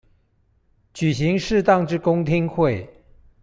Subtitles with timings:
[0.95, 2.89] 舉行適當之公聽會